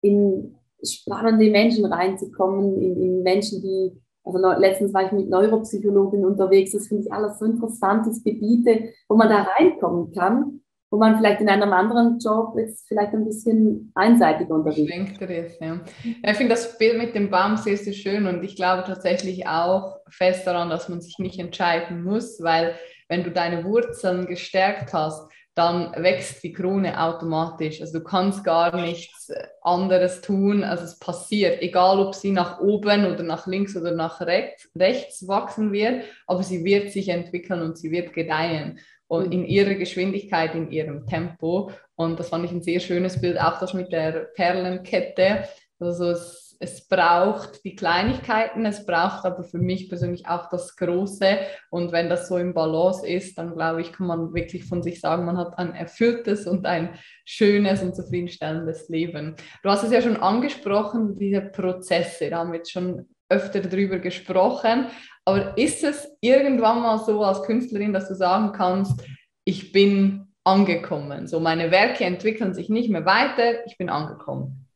[0.03, 3.93] in spannende Menschen reinzukommen, in, in Menschen, die,
[4.25, 9.17] also letztens war ich mit Neuropsychologin unterwegs, das finde ich alles so interessantes Gebiete, wo
[9.17, 10.62] man da reinkommen kann,
[10.93, 15.61] wo man vielleicht in einem anderen Job jetzt vielleicht ein bisschen einseitiger unterwegs ist.
[15.61, 15.81] Ja.
[16.05, 19.97] Ich finde das Bild mit dem Baum sehr, sehr schön und ich glaube tatsächlich auch
[20.11, 22.75] fest daran, dass man sich nicht entscheiden muss, weil
[23.09, 27.81] wenn du deine Wurzeln gestärkt hast, dann wächst die Krone automatisch.
[27.81, 29.31] Also du kannst gar nichts
[29.63, 34.21] anderes tun, als es passiert, egal ob sie nach oben oder nach links oder nach
[34.21, 38.79] rechts, rechts wachsen wird, aber sie wird sich entwickeln und sie wird gedeihen
[39.21, 41.71] in ihrer Geschwindigkeit, in ihrem Tempo.
[41.95, 45.45] Und das fand ich ein sehr schönes Bild, auch das mit der Perlenkette.
[45.79, 51.39] Also es es braucht die Kleinigkeiten, es braucht aber für mich persönlich auch das Große.
[51.71, 55.01] Und wenn das so im Balance ist, dann glaube ich, kann man wirklich von sich
[55.01, 56.91] sagen, man hat ein erfülltes und ein
[57.25, 59.35] schönes und zufriedenstellendes Leben.
[59.65, 63.99] Du hast es ja schon angesprochen, diese Prozesse, da haben wir jetzt schon öfter darüber
[63.99, 64.87] gesprochen.
[65.25, 69.01] Aber ist es irgendwann mal so als Künstlerin, dass du sagen kannst,
[69.45, 74.69] ich bin angekommen, so meine Werke entwickeln sich nicht mehr weiter, ich bin angekommen?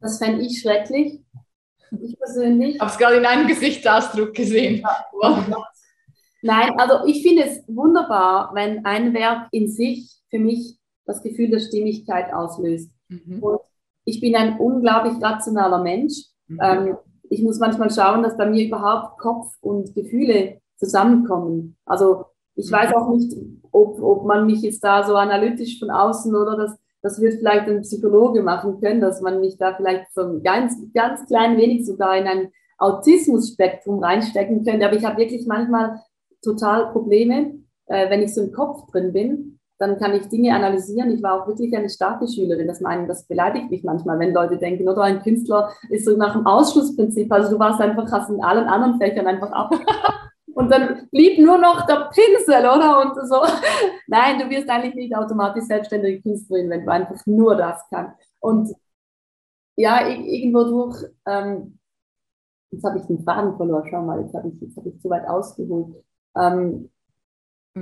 [0.00, 1.20] Das fände ich schrecklich.
[2.00, 2.76] Ich persönlich.
[2.76, 4.84] Ich habe es gerade in einem Gesichtsausdruck gesehen.
[5.12, 5.44] Wow.
[6.42, 11.50] Nein, also ich finde es wunderbar, wenn ein Werk in sich für mich das Gefühl
[11.50, 12.90] der Stimmigkeit auslöst.
[13.08, 13.42] Mhm.
[13.42, 13.60] Und
[14.04, 16.26] ich bin ein unglaublich rationaler Mensch.
[16.46, 16.60] Mhm.
[16.62, 16.96] Ähm,
[17.30, 21.76] ich muss manchmal schauen, dass bei mir überhaupt Kopf und Gefühle zusammenkommen.
[21.84, 23.36] Also ich weiß auch nicht,
[23.70, 27.68] ob, ob man mich jetzt da so analytisch von außen oder das das wird vielleicht
[27.68, 32.16] ein Psychologe machen können, dass man mich da vielleicht so ganz, ganz klein wenig sogar
[32.16, 34.86] in ein Autismus-Spektrum reinstecken könnte.
[34.86, 36.00] Aber ich habe wirklich manchmal
[36.42, 37.54] total Probleme,
[37.86, 39.57] äh, wenn ich so im Kopf drin bin.
[39.78, 41.10] Dann kann ich Dinge analysieren.
[41.10, 42.66] Ich war auch wirklich eine starke Schülerin.
[42.66, 46.32] Das meinen, das beleidigt mich manchmal, wenn Leute denken, oder ein Künstler ist so nach
[46.32, 47.30] dem Ausschlussprinzip.
[47.30, 49.70] Also du warst einfach, hast in allen anderen Fächern einfach ab.
[50.54, 53.02] und dann blieb nur noch der Pinsel, oder?
[53.02, 53.36] Und so.
[54.08, 58.16] Nein, du wirst eigentlich nicht automatisch selbstständige Künstlerin, wenn du einfach nur das kannst.
[58.40, 58.74] Und
[59.76, 61.78] ja, irgendwo durch, ähm,
[62.72, 65.28] jetzt habe ich den Faden verloren, schau mal, jetzt habe ich, hab ich zu weit
[65.28, 65.94] ausgeholt.
[66.36, 66.90] Ähm,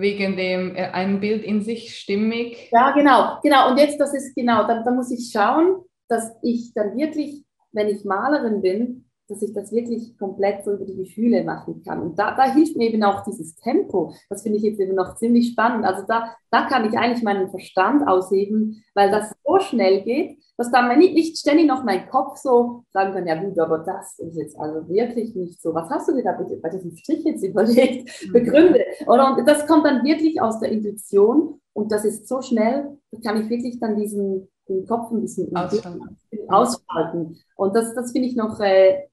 [0.01, 2.71] Wegen dem äh, ein Bild in sich stimmig.
[2.73, 3.71] Ja, genau, genau.
[3.71, 7.89] Und jetzt, das ist genau, da, da muss ich schauen, dass ich dann wirklich, wenn
[7.89, 12.01] ich Malerin bin, dass ich das wirklich komplett so über die Gefühle machen kann.
[12.01, 14.15] Und da, da hilft mir eben auch dieses Tempo.
[14.29, 15.85] Das finde ich jetzt eben noch ziemlich spannend.
[15.85, 20.71] Also da, da kann ich eigentlich meinen Verstand ausheben, weil das so schnell geht, dass
[20.71, 24.37] dann nicht, nicht ständig noch mein Kopf so sagen kann, ja gut, aber das ist
[24.37, 25.75] jetzt also wirklich nicht so.
[25.75, 28.11] Was hast du dir da bitte bei diesem Strich jetzt überlegt?
[28.27, 28.33] Mhm.
[28.33, 28.85] Begründe.
[29.07, 29.37] Oder?
[29.37, 33.43] Und das kommt dann wirklich aus der Intuition und das ist so schnell, da kann
[33.43, 36.19] ich wirklich dann diesen den Kopf ein bisschen ausschalten.
[36.49, 37.39] ausschalten.
[37.57, 39.07] Und das, das finde ich noch, äh,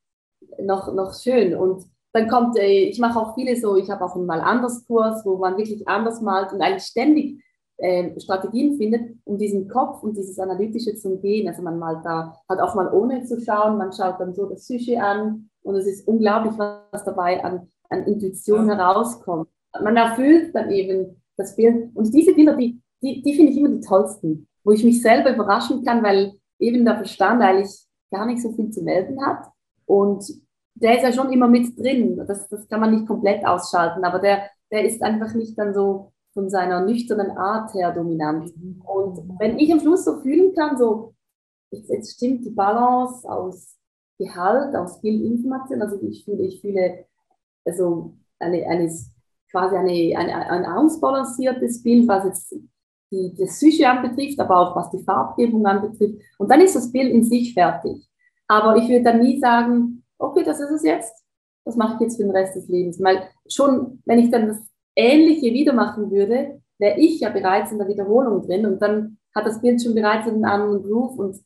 [0.59, 1.55] noch, noch schön.
[1.55, 4.85] Und dann kommt, äh, ich mache auch viele so, ich habe auch einen mal anders
[4.85, 7.43] Kurs, wo man wirklich anders malt und eigentlich ständig
[7.83, 11.49] äh, Strategien findet, um diesen Kopf und dieses Analytische zu umgehen.
[11.49, 14.65] Also man malt da halt auch mal ohne zu schauen, man schaut dann so das
[14.65, 18.77] Sujet an und es ist unglaublich, was dabei an, an Intuition ja.
[18.77, 19.49] herauskommt.
[19.81, 21.93] Man erfüllt dann eben das Bild.
[21.93, 25.33] Und diese Bilder, die, die, die finde ich immer die tollsten, wo ich mich selber
[25.33, 29.47] überraschen kann, weil eben der Verstand eigentlich gar nicht so viel zu melden hat.
[29.85, 30.23] Und
[30.75, 32.15] der ist ja schon immer mit drin.
[32.25, 36.12] Das, das kann man nicht komplett ausschalten, aber der, der ist einfach nicht dann so
[36.33, 38.51] von seiner nüchternen Art her dominant.
[38.85, 41.13] Und wenn ich am Schluss so fühlen kann, so,
[41.71, 43.77] jetzt, jetzt stimmt die Balance aus
[44.17, 47.05] Gehalt, aus viel Information, also ich fühle, ich fühle
[47.65, 48.91] also eine, eine,
[49.51, 52.55] quasi eine, eine, ein ausbalanciertes Bild, was jetzt
[53.11, 56.19] die, das Psyche anbetrifft, aber auch was die Farbgebung anbetrifft.
[56.37, 58.07] Und dann ist das Bild in sich fertig.
[58.47, 61.23] Aber ich würde dann nie sagen, okay, das ist es jetzt,
[61.65, 63.01] das mache ich jetzt für den Rest des Lebens.
[63.01, 67.79] Weil schon, wenn ich dann das Ähnliche wieder machen würde, wäre ich ja bereits in
[67.79, 71.37] der Wiederholung drin und dann hat das Bild schon bereits einen anderen Groove und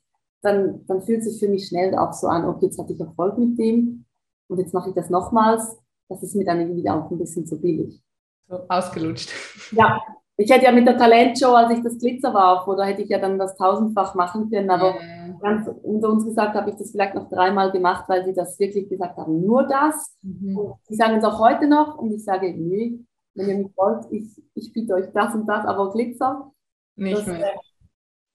[0.41, 3.37] dann, dann fühlt sich für mich schnell auch so an, okay, jetzt hatte ich Erfolg
[3.37, 4.05] mit dem
[4.47, 5.77] und jetzt mache ich das nochmals.
[6.09, 8.01] Das ist mir dann irgendwie auch ein bisschen zu billig.
[8.47, 9.31] So ausgelutscht.
[9.71, 9.99] Ja,
[10.37, 13.19] ich hätte ja mit der Talentshow, als ich das Glitzer warf, oder hätte ich ja
[13.19, 15.33] dann das tausendfach machen können, aber ja.
[15.41, 18.87] ganz unter uns gesagt habe ich das vielleicht noch dreimal gemacht, weil sie das wirklich
[18.87, 20.15] gesagt haben, nur das.
[20.21, 20.57] Mhm.
[20.57, 22.99] Und sie sagen es auch heute noch und ich sage, nee,
[23.37, 26.51] wenn ihr mich wollt, ich, ich biete euch das und das, aber Glitzer.
[26.95, 27.53] Nicht das, mehr.
[27.53, 27.57] Äh,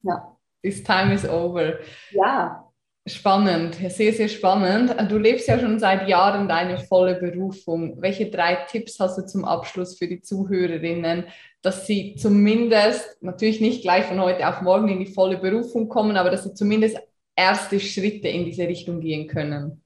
[0.02, 0.38] ja.
[0.62, 1.78] This time is over.
[2.12, 2.68] Ja.
[3.04, 4.94] Spannend, sehr, sehr spannend.
[5.10, 8.00] Du lebst ja schon seit Jahren deine volle Berufung.
[8.00, 11.24] Welche drei Tipps hast du zum Abschluss für die Zuhörerinnen,
[11.62, 16.16] dass sie zumindest, natürlich nicht gleich von heute auf morgen in die volle Berufung kommen,
[16.16, 16.96] aber dass sie zumindest
[17.34, 19.82] erste Schritte in diese Richtung gehen können?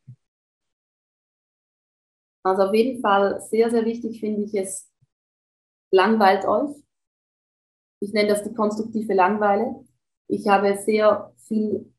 [2.43, 4.91] Also auf jeden Fall sehr, sehr wichtig finde ich es,
[5.97, 6.71] langweilt euch.
[8.01, 9.75] Ich nenne das die konstruktive Langeweile.
[10.29, 11.93] Ich habe sehr viel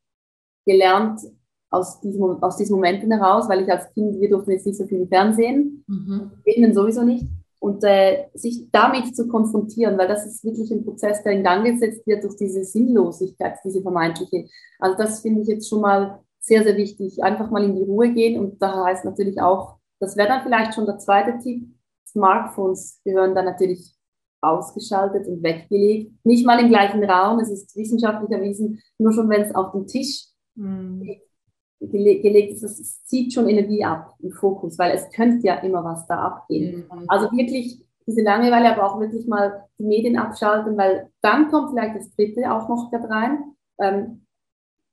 [0.65, 1.21] gelernt
[1.69, 4.86] aus diesem, aus diesen Momenten heraus, weil ich als Kind, wir durften jetzt nicht so
[4.86, 6.31] viel im Fernsehen, mhm.
[6.43, 7.25] Filmen sowieso nicht.
[7.60, 11.65] Und äh, sich damit zu konfrontieren, weil das ist wirklich ein Prozess, der in Gang
[11.65, 14.45] gesetzt wird durch diese Sinnlosigkeit, diese vermeintliche.
[14.79, 17.23] Also das finde ich jetzt schon mal sehr, sehr wichtig.
[17.23, 20.75] Einfach mal in die Ruhe gehen und da heißt natürlich auch, das wäre dann vielleicht
[20.75, 21.67] schon der zweite Tipp,
[22.12, 23.98] Smartphones gehören dann natürlich
[24.41, 26.13] ausgeschaltet und weggelegt.
[26.24, 29.88] Nicht mal im gleichen Raum, es ist wissenschaftlich erwiesen, nur schon wenn es auf dem
[29.88, 31.02] Tisch mhm.
[31.80, 35.84] gele gelegt ist, es zieht schon Energie ab im Fokus, weil es könnte ja immer
[35.84, 36.88] was da abgehen.
[36.91, 37.06] Mhm.
[37.08, 41.98] Also wirklich diese Langeweile, aber auch wirklich mal die Medien abschalten, weil dann kommt vielleicht
[41.98, 43.43] das dritte auch noch da rein,
[43.80, 44.26] ähm,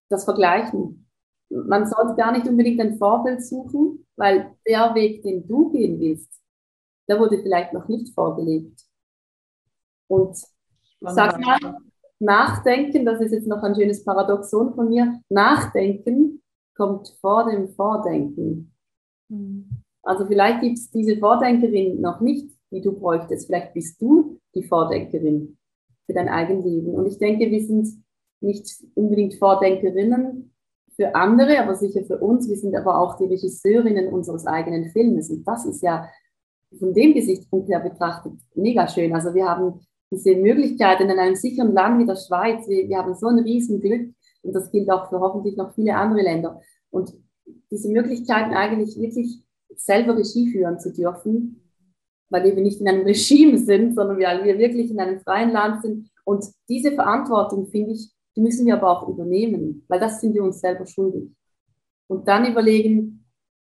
[0.08, 1.06] das Vergleichen.
[1.48, 6.43] Man sollte gar nicht unbedingt ein Vorbild suchen, weil der Weg, den du gehen willst,
[7.08, 8.80] der wurde vielleicht noch nicht vorgelegt.
[10.08, 10.36] Und
[11.00, 11.58] sag mal,
[12.18, 16.42] Nachdenken, das ist jetzt noch ein schönes Paradoxon von mir, Nachdenken
[16.76, 18.72] kommt vor dem Vordenken.
[19.28, 19.68] Mhm.
[20.02, 23.46] Also vielleicht gibt es diese Vordenkerin noch nicht, die du bräuchtest.
[23.46, 25.56] Vielleicht bist du die Vordenkerin
[26.06, 26.94] für dein Eigenleben.
[26.94, 27.88] Und ich denke, wir sind
[28.40, 30.52] nicht unbedingt Vordenkerinnen
[30.94, 32.48] für andere, aber sicher für uns.
[32.48, 35.30] Wir sind aber auch die Regisseurinnen unseres eigenen Filmes.
[35.30, 36.08] Und das ist ja
[36.78, 39.14] von dem Gesichtspunkt her betrachtet mega schön.
[39.14, 42.68] Also wir haben diese Möglichkeiten in einem sicheren Land wie der Schweiz.
[42.68, 46.22] Wir, wir haben so ein Riesenglück und das gilt auch für hoffentlich noch viele andere
[46.22, 46.60] Länder.
[46.90, 47.12] Und
[47.70, 49.42] diese Möglichkeiten eigentlich wirklich
[49.76, 51.60] selber Regie führen zu dürfen,
[52.30, 55.82] weil wir nicht in einem Regime sind, sondern weil wir wirklich in einem freien Land
[55.82, 56.10] sind.
[56.24, 60.42] Und diese Verantwortung, finde ich, die müssen wir aber auch übernehmen, weil das sind wir
[60.42, 61.30] uns selber schuldig.
[62.08, 63.24] Und dann überlegen,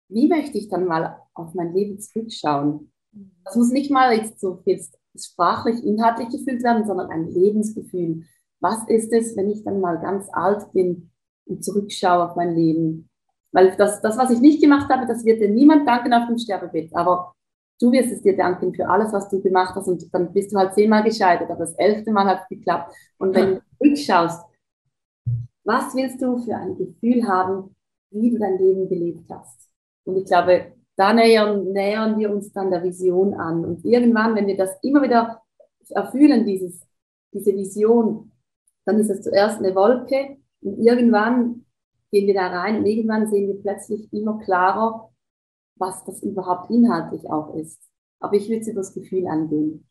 [0.09, 2.91] wie möchte ich dann mal auf mein Leben zurückschauen?
[3.43, 8.23] Das muss nicht mal jetzt so jetzt sprachlich, inhaltlich gefühlt werden, sondern ein Lebensgefühl.
[8.59, 11.11] Was ist es, wenn ich dann mal ganz alt bin
[11.45, 13.09] und zurückschaue auf mein Leben?
[13.51, 16.37] Weil das, das, was ich nicht gemacht habe, das wird dir niemand danken auf dem
[16.37, 16.95] Sterbebett.
[16.95, 17.33] Aber
[17.79, 19.87] du wirst es dir danken für alles, was du gemacht hast.
[19.87, 22.93] Und dann bist du halt zehnmal gescheitert, aber das elfte Mal hat es geklappt.
[23.17, 24.45] Und wenn du zurückschaust,
[25.63, 27.75] was willst du für ein Gefühl haben,
[28.11, 29.69] wie du dein Leben gelebt hast?
[30.03, 33.63] Und ich glaube, da nähern, nähern wir uns dann der Vision an.
[33.63, 35.41] Und irgendwann, wenn wir das immer wieder
[35.89, 36.85] erfüllen, dieses,
[37.31, 38.31] diese Vision,
[38.85, 41.65] dann ist es zuerst eine Wolke und irgendwann
[42.11, 45.09] gehen wir da rein und irgendwann sehen wir plötzlich immer klarer,
[45.75, 47.79] was das überhaupt inhaltlich auch ist.
[48.19, 49.88] Aber ich würde es über das Gefühl angehen.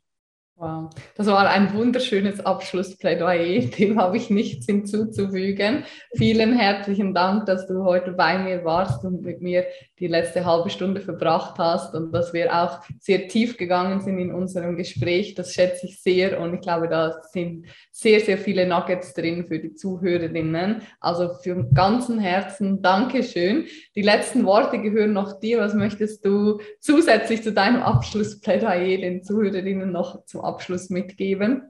[0.60, 5.84] Wow, das war ein wunderschönes Abschlussplädoyer, dem habe ich nichts hinzuzufügen.
[6.16, 9.66] Vielen herzlichen Dank, dass du heute bei mir warst und mit mir
[10.00, 14.34] die letzte halbe Stunde verbracht hast und dass wir auch sehr tief gegangen sind in
[14.34, 15.36] unserem Gespräch.
[15.36, 19.60] Das schätze ich sehr und ich glaube, da sind sehr, sehr viele Nuggets drin für
[19.60, 20.82] die Zuhörerinnen.
[20.98, 23.66] Also für ganzen Herzen Dankeschön.
[23.94, 25.60] Die letzten Worte gehören noch dir.
[25.60, 31.62] Was möchtest du zusätzlich zu deinem Abschlussplädoyer den Zuhörerinnen noch zum Abschluss mitgeben?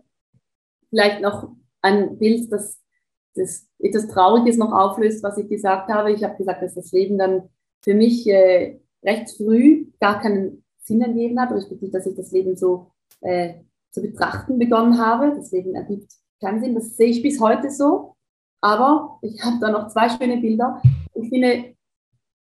[0.90, 1.50] Vielleicht noch
[1.82, 2.80] ein Bild, das,
[3.34, 6.12] das etwas Trauriges noch auflöst, was ich gesagt habe.
[6.12, 7.48] Ich habe gesagt, dass das Leben dann
[7.82, 12.56] für mich äh, recht früh gar keinen Sinn ergeben hat, respektive, dass ich das Leben
[12.56, 13.54] so äh,
[13.90, 15.34] zu betrachten begonnen habe.
[15.36, 16.74] Das Leben ergibt keinen Sinn.
[16.74, 18.16] Das sehe ich bis heute so.
[18.60, 20.82] Aber ich habe da noch zwei schöne Bilder.
[21.14, 21.76] Ich finde,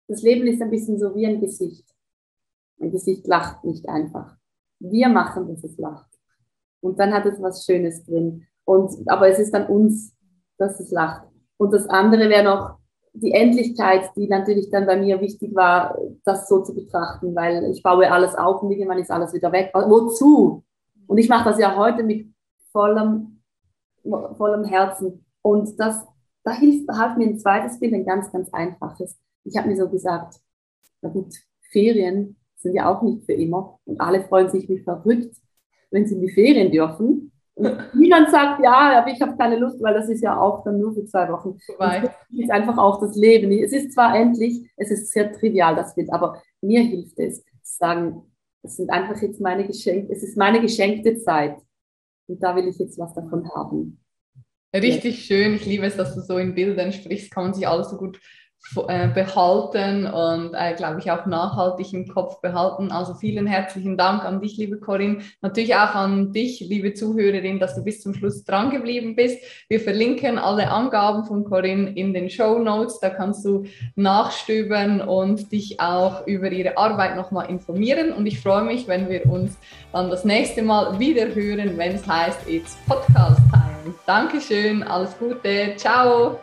[0.07, 1.85] das Leben ist ein bisschen so wie ein Gesicht.
[2.80, 4.37] Ein Gesicht lacht nicht einfach.
[4.78, 6.14] Wir machen, dass es lacht.
[6.85, 8.47] Und dann hat es was Schönes drin.
[8.64, 10.14] Und, aber es ist an uns,
[10.59, 11.26] dass es lacht.
[11.57, 12.78] Und das andere wäre noch
[13.14, 17.82] die Endlichkeit, die natürlich dann bei mir wichtig war, das so zu betrachten, weil ich
[17.82, 19.70] baue alles auf und irgendwann ist alles wieder weg.
[19.72, 20.62] Wozu?
[21.07, 22.26] Und ich mache das ja heute mit
[22.70, 23.41] vollem,
[24.03, 25.24] vollem Herzen.
[25.41, 26.05] Und das,
[26.43, 29.16] da hilft, half mir ein zweites Bild, ein ganz, ganz einfaches.
[29.45, 30.39] Ich habe mir so gesagt,
[31.01, 31.32] na gut,
[31.70, 35.35] Ferien sind ja auch nicht für immer und alle freuen sich wie verrückt,
[35.95, 37.30] wenn sie in die Ferien dürfen.
[37.55, 40.80] Und niemand sagt, ja, aber ich habe keine Lust, weil das ist ja auch dann
[40.80, 41.57] nur für zwei Wochen.
[41.78, 43.53] Das ist einfach auch das Leben.
[43.53, 47.78] Es ist zwar endlich, es ist sehr trivial, das wird, aber mir hilft es, zu
[47.78, 48.22] sagen,
[48.62, 51.59] das sind einfach jetzt meine Geschenke, es ist meine geschenkte Zeit.
[52.26, 54.01] Und da will ich jetzt was davon haben.
[54.74, 55.55] Richtig schön.
[55.55, 58.18] Ich liebe es, dass du so in Bildern sprichst, kann man sich alles so gut
[58.75, 62.91] behalten und, äh, glaube ich, auch nachhaltig im Kopf behalten.
[62.91, 65.19] Also vielen herzlichen Dank an dich, liebe Corinne.
[65.43, 69.39] Natürlich auch an dich, liebe Zuhörerin, dass du bis zum Schluss dran geblieben bist.
[69.69, 72.99] Wir verlinken alle Angaben von Corinne in den Show Notes.
[73.01, 78.12] Da kannst du nachstöbern und dich auch über ihre Arbeit nochmal informieren.
[78.12, 79.57] Und ich freue mich, wenn wir uns
[79.93, 83.95] dann das nächste Mal wieder hören, wenn es heißt It's Podcast Time.
[84.07, 86.39] Dankeschön, alles Gute, ciao.